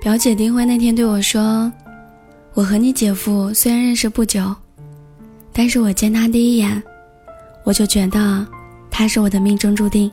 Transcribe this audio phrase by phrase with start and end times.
[0.00, 1.70] 表姐丁辉那天对我说
[2.54, 4.56] ：“我和你姐夫虽然认识不久，
[5.52, 6.82] 但是我见他第一眼，
[7.64, 8.46] 我就觉得
[8.90, 10.10] 他是我的命中注定。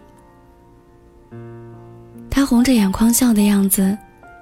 [2.30, 3.98] 他红着眼眶笑的样子，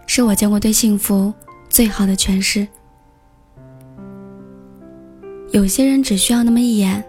[0.08, 1.32] 是我见过对幸福
[1.70, 2.68] 最好的诠释。
[5.52, 7.06] 有些人只需要那么一眼，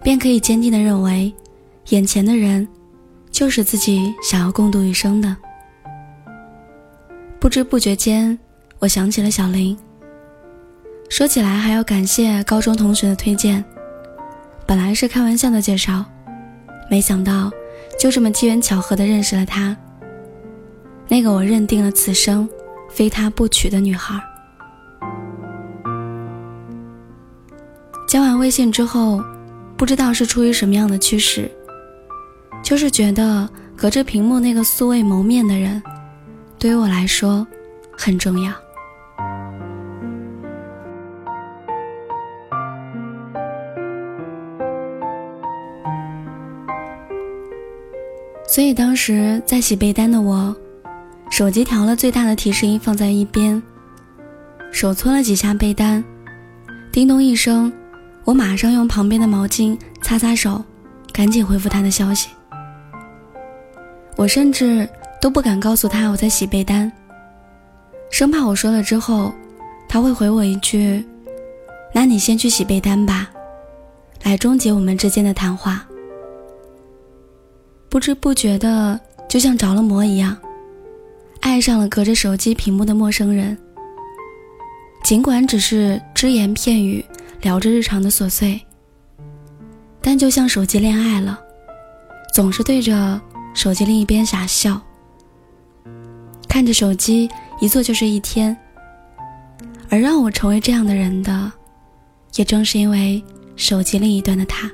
[0.00, 1.34] 便可以坚定的认为，
[1.88, 2.68] 眼前的人，
[3.32, 5.36] 就是自己想要共度余生的。”
[7.44, 8.38] 不知不觉间，
[8.78, 9.76] 我想起了小林。
[11.10, 13.62] 说起来还要感谢高中同学的推荐，
[14.66, 16.02] 本来是开玩笑的介绍，
[16.90, 17.50] 没想到
[18.00, 19.76] 就这么机缘巧合的认识了她。
[21.06, 22.48] 那个我认定了此生
[22.88, 24.18] 非她不娶的女孩。
[28.08, 29.22] 加完微信之后，
[29.76, 31.50] 不知道是出于什么样的驱使，
[32.62, 35.82] 就是觉得隔着屏幕那个素未谋面的人。
[36.64, 37.46] 对于我来说，
[37.92, 38.50] 很重要。
[48.48, 50.56] 所以当时在洗被单的我，
[51.30, 53.62] 手机调了最大的提示音放在一边，
[54.72, 56.02] 手搓了几下被单，
[56.90, 57.70] 叮咚一声，
[58.24, 60.64] 我马上用旁边的毛巾擦擦手，
[61.12, 62.30] 赶紧回复他的消息。
[64.16, 64.88] 我甚至。
[65.24, 66.92] 都不敢告诉他我在洗被单，
[68.10, 69.32] 生怕我说了之后，
[69.88, 71.02] 他会回我一句
[71.94, 73.30] ：“那你先去洗被单吧。”
[74.22, 75.82] 来终结我们之间的谈话。
[77.88, 80.36] 不知不觉的，就像着了魔一样，
[81.40, 83.56] 爱上了隔着手机屏幕的陌生人。
[85.04, 87.02] 尽管只是只言片语，
[87.40, 88.60] 聊着日常的琐碎，
[90.02, 91.40] 但就像手机恋爱了，
[92.34, 93.18] 总是对着
[93.54, 94.78] 手机另一边傻笑。
[96.48, 97.28] 看着手机
[97.60, 98.56] 一坐就是一天，
[99.88, 101.52] 而让我成为这样的人的，
[102.36, 103.22] 也正是因为
[103.56, 104.70] 手机另一端的他。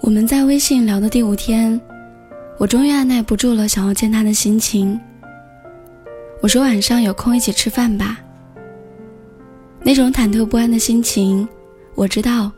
[0.00, 1.80] 我们在微信聊的第五天，
[2.58, 5.00] 我终于按耐不住了想要见他的心情。
[6.42, 8.18] 我说晚上有空一起吃饭吧。
[9.80, 11.48] 那种忐忑不安的心情，
[11.94, 12.50] 我知道，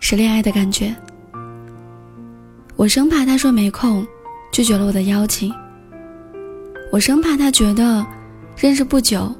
[0.00, 0.96] 是恋爱的感觉。
[2.76, 4.06] 我生怕他说没空，
[4.50, 5.52] 拒绝了我的邀请。
[6.90, 8.04] 我生怕他觉得，
[8.56, 9.30] 认识不久，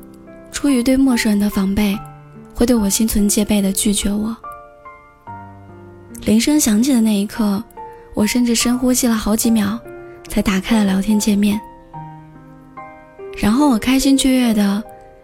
[0.52, 1.98] 出于对陌生人的防备，
[2.54, 4.36] 会对我心存戒备的拒绝我。
[6.20, 7.64] 铃声响起的那一刻，
[8.12, 9.78] 我甚至深呼吸了好几秒，
[10.28, 11.58] 才打开了聊天界面。
[13.36, 14.82] 然后我开心雀跃的，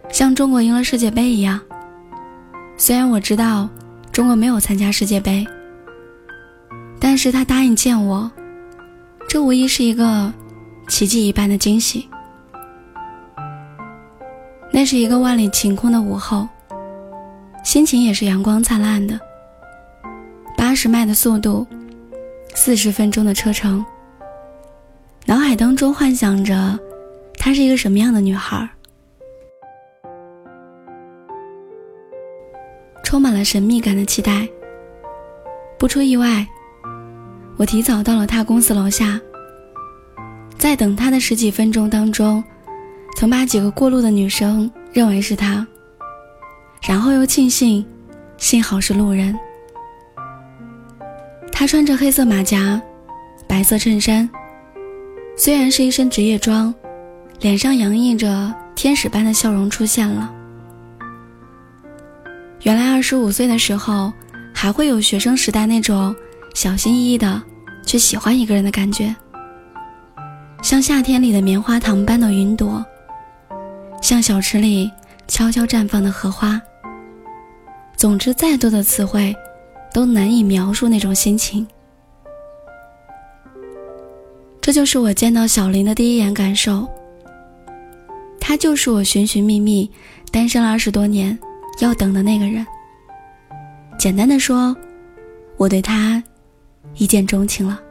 [0.09, 1.59] 像中国赢了世界杯一样。
[2.77, 3.67] 虽然我知道
[4.11, 5.45] 中国没有参加世界杯，
[6.99, 8.31] 但是他答应见我，
[9.27, 10.31] 这无疑是一个
[10.87, 12.07] 奇迹一般的惊喜。
[14.71, 16.47] 那是一个万里晴空的午后，
[17.63, 19.19] 心情也是阳光灿烂的。
[20.57, 21.67] 八十迈的速度，
[22.55, 23.85] 四十分钟的车程，
[25.25, 26.79] 脑海当中幻想着
[27.45, 28.69] 她是一个什么样的女孩。
[33.03, 34.47] 充满了神秘感的期待。
[35.77, 36.47] 不出意外，
[37.57, 39.19] 我提早到了他公司楼下。
[40.57, 42.41] 在等他的十几分钟当中，
[43.17, 45.67] 曾把几个过路的女生认为是他，
[46.87, 47.85] 然后又庆幸，
[48.37, 49.37] 幸好是路人。
[51.51, 52.81] 他穿着黑色马甲，
[53.49, 54.29] 白色衬衫，
[55.35, 56.73] 虽然是一身职业装，
[57.39, 60.31] 脸上洋溢着天使般的笑容出现了。
[62.61, 64.13] 原来二十五岁的时候，
[64.53, 66.15] 还会有学生时代那种
[66.53, 67.41] 小心翼翼的
[67.85, 69.13] 去喜欢一个人的感觉，
[70.61, 72.83] 像夏天里的棉花糖般的云朵，
[74.01, 74.89] 像小池里
[75.27, 76.61] 悄悄绽放的荷花。
[77.97, 79.35] 总之，再多的词汇，
[79.93, 81.67] 都难以描述那种心情。
[84.61, 86.89] 这就是我见到小林的第一眼感受。
[88.53, 89.89] 他就是我寻寻觅觅，
[90.31, 91.35] 单身了二十多年。
[91.79, 92.63] 要等的那个人。
[93.97, 94.77] 简单的说，
[95.57, 96.23] 我对他
[96.97, 97.81] 一见钟情了。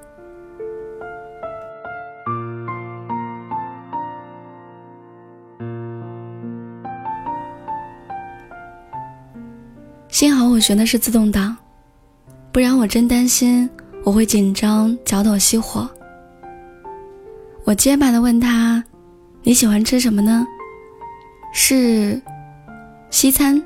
[10.10, 11.56] 幸好我学的是自动挡，
[12.52, 13.68] 不然我真担心
[14.04, 15.90] 我会紧张、脚抖、熄火。
[17.64, 18.84] 我结巴的问他
[19.42, 20.46] ：“你喜欢吃什么呢？
[21.52, 22.20] 是
[23.10, 23.62] 西餐？”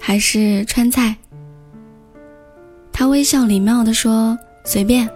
[0.00, 1.16] 还是川菜？
[2.92, 5.08] 他微笑礼貌地说：“随便。”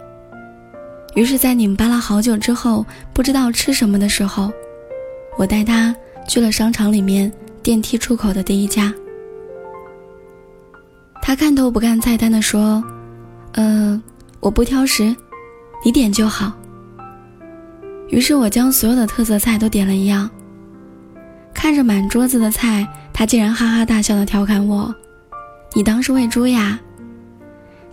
[1.14, 4.50] 于是，在你们扒了好久之后，不知道吃什么的时候，
[5.36, 5.94] 我带他
[6.28, 7.30] 去了商场里面
[7.62, 8.94] 电梯出口的第一家。
[11.20, 12.82] 他看都不看菜单的说
[13.52, 14.00] ：“呃，
[14.40, 15.14] 我不挑食，
[15.84, 16.52] 你点就好。”
[18.10, 20.28] 于是我将所有的特色菜都点了一样。
[21.54, 24.94] 看着满桌子的菜，他竟然哈哈大笑的调侃我
[25.74, 26.78] ：“你当是喂猪呀？”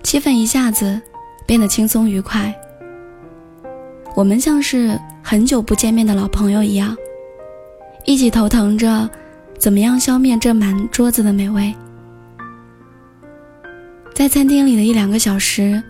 [0.04, 1.02] 气氛一下子
[1.48, 2.54] 变得轻松愉快。
[4.16, 6.96] 我们像是很久不见面的老朋友一样，
[8.06, 9.10] 一起头疼着
[9.58, 11.74] 怎么样消灭这满桌子的美味。
[14.14, 15.82] 在餐厅里的一两个小时，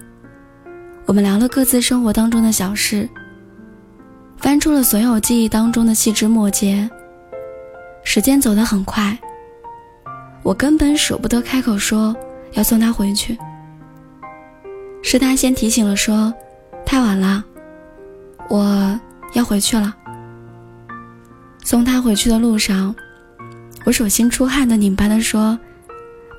[1.05, 3.07] 我们聊了各自生活当中的小事，
[4.45, 6.87] 翻出了所有记忆当中的细枝末节。
[8.03, 9.17] 时间走得很快，
[10.43, 12.15] 我根本舍不得开口说
[12.51, 13.35] 要送他回去，
[15.01, 16.31] 是他先提醒了，说
[16.85, 17.43] 太晚了。
[18.47, 18.99] 我
[19.33, 19.95] 要回去了。
[21.63, 22.95] 送他回去的路上，
[23.83, 25.57] 我手心出汗的拧巴的说：“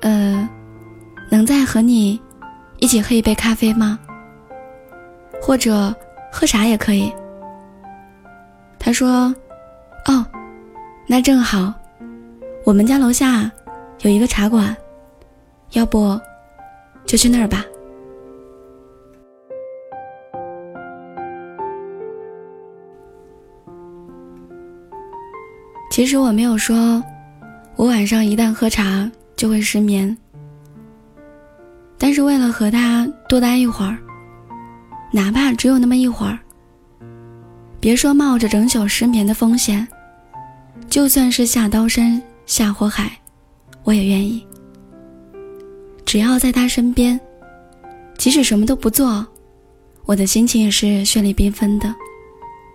[0.02, 0.48] 呃，
[1.28, 2.20] 能再和你
[2.78, 3.98] 一起喝一杯咖啡吗？
[5.42, 5.92] 或者
[6.30, 7.12] 喝啥也可以。”
[8.86, 9.34] 他说
[10.06, 10.24] ：“哦，
[11.08, 11.74] 那正好，
[12.64, 13.50] 我们家楼下
[14.02, 14.76] 有一个茶馆，
[15.72, 16.16] 要不
[17.04, 17.64] 就去那儿吧。”
[25.90, 27.02] 其实我没有说，
[27.74, 30.16] 我晚上一旦喝茶就会失眠。
[31.98, 33.98] 但是为了和他多待一会儿，
[35.12, 36.38] 哪怕只有那么一会儿，
[37.86, 39.86] 别说冒着整宿失眠的风险，
[40.90, 43.12] 就算是下刀山下火海，
[43.84, 44.44] 我也愿意。
[46.04, 47.20] 只要在他身边，
[48.18, 49.24] 即使什么都不做，
[50.04, 51.94] 我的心情也是绚丽缤纷的，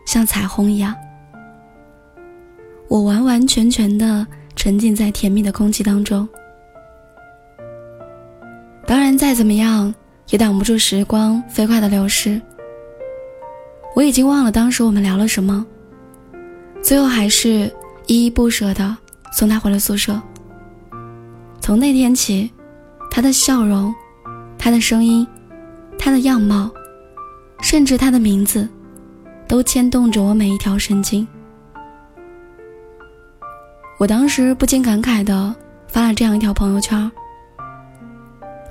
[0.06, 0.96] 像彩虹一样。
[2.88, 4.26] 我完完全全的
[4.56, 6.26] 沉浸在甜蜜的空气当中。
[8.88, 9.94] 当然，再怎么样
[10.30, 12.42] 也挡不住时光飞快的流逝。
[14.02, 15.64] 我已经忘了当时我们聊了什么，
[16.82, 17.72] 最后还是
[18.08, 18.98] 依依不舍的
[19.32, 20.20] 送他回了宿舍。
[21.60, 22.52] 从那天起，
[23.12, 23.94] 他的笑容、
[24.58, 25.26] 他的声音、
[26.00, 26.72] 他的样貌，
[27.62, 28.68] 甚至他的名字，
[29.48, 31.26] 都牵动着我每一条神经。
[34.00, 35.56] 我当时不禁感慨的
[35.88, 37.12] 发了这样一条朋友圈。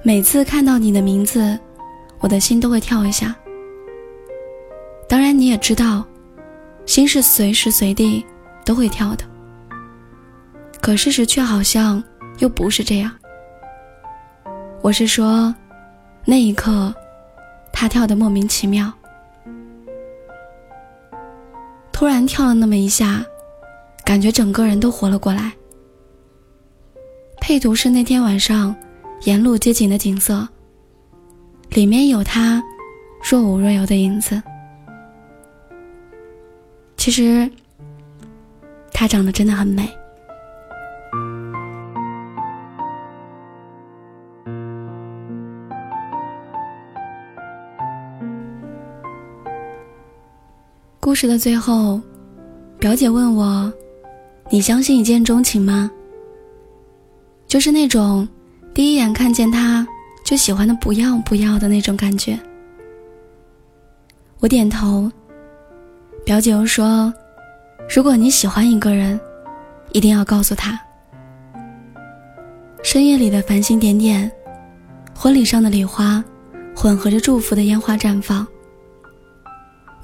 [0.03, 1.56] 每次看到你的名字，
[2.19, 3.32] 我的心都会跳一下。
[5.10, 6.06] 当然你也知道，
[6.86, 8.24] 心是随时随地
[8.64, 9.24] 都会跳的。
[10.80, 12.00] 可事实却好像
[12.38, 13.10] 又不是这样。
[14.80, 15.52] 我是说，
[16.24, 16.94] 那一刻，
[17.72, 18.88] 他跳的莫名其妙，
[21.90, 23.24] 突然跳了那么一下。
[24.04, 25.52] 感觉整个人都活了过来。
[27.40, 28.74] 配图是那天晚上
[29.22, 30.48] 沿路街景的景色，
[31.70, 32.62] 里面有他
[33.28, 34.40] 若无若有的影子。
[37.00, 37.50] 其实，
[38.93, 39.89] 她长得真的很美。
[51.01, 51.98] 故事的最后，
[52.79, 53.72] 表姐问我。
[54.51, 55.91] 你相信一见钟情吗？
[57.48, 58.29] 就是那种
[58.74, 59.89] 第一眼看见他
[60.22, 62.39] 就喜欢的不要不要的那种感觉。
[64.41, 65.10] 我点头。
[66.24, 67.12] 表姐又说
[67.93, 69.19] ：“如果你喜欢一个人，
[69.93, 70.79] 一定要告诉他。”
[72.82, 74.31] 深夜里的繁星点点，
[75.15, 76.22] 婚礼上的礼花，
[76.74, 78.46] 混合着祝福的烟花绽放。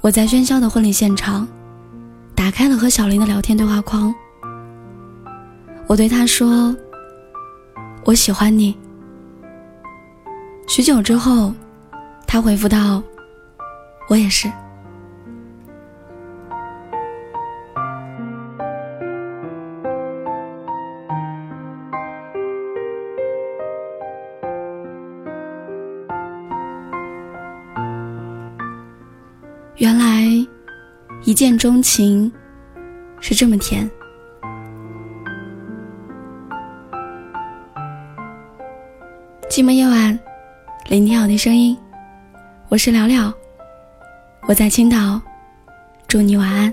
[0.01, 1.47] 我在喧嚣的婚礼现场，
[2.35, 4.13] 打开了和小林的聊天对话框。
[5.87, 6.75] 我对他说
[8.03, 8.77] ：“我喜欢你。”
[10.67, 11.53] 许久之后，
[12.27, 13.01] 他回复道
[14.09, 14.51] ：“我也是。”
[31.57, 32.31] 钟情
[33.19, 33.89] 是这么甜。
[39.49, 40.17] 寂寞夜晚，
[40.87, 41.75] 聆听我的声音，
[42.69, 43.33] 我是聊聊，
[44.47, 45.19] 我在青岛，
[46.07, 46.71] 祝你晚安。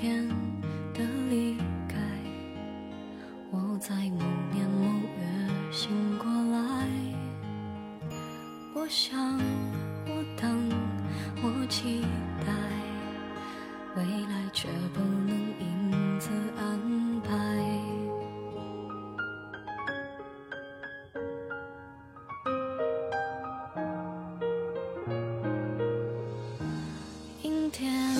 [0.00, 0.28] 天
[0.94, 1.56] 的离
[1.88, 1.96] 开
[3.50, 4.86] 我在某年某
[5.18, 6.86] 月醒过来
[8.76, 9.18] 我想
[10.06, 10.70] 我等
[11.42, 12.02] 我期
[12.46, 12.52] 待
[13.96, 17.34] 未来却不能因此安排
[27.42, 28.17] 阴天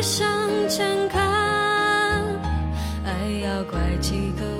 [0.00, 0.28] 向
[0.68, 1.20] 前看
[3.04, 4.57] 爱要拐几个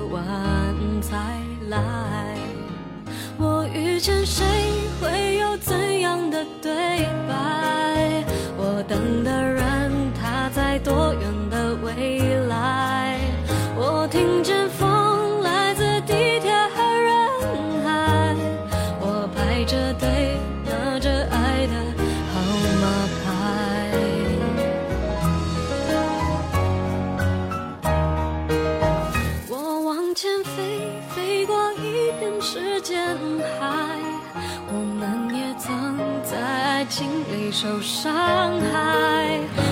[37.61, 39.68] 受伤害。